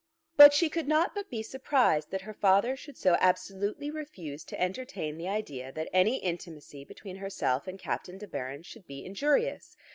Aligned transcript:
But 0.35 0.51
she 0.51 0.67
could 0.67 0.87
not 0.87 1.13
but 1.13 1.29
be 1.29 1.43
surprised 1.43 2.09
that 2.09 2.21
her 2.23 2.33
father 2.33 2.75
should 2.75 2.97
so 2.97 3.17
absolutely 3.19 3.91
refuse 3.91 4.43
to 4.45 4.59
entertain 4.59 5.15
the 5.15 5.27
idea 5.27 5.71
that 5.73 5.89
any 5.93 6.15
intimacy 6.17 6.83
between 6.83 7.17
herself 7.17 7.67
and 7.67 7.77
Captain 7.77 8.17
De 8.17 8.25
Baron 8.25 8.63
should 8.63 8.87
be 8.87 9.05
injurious. 9.05 9.77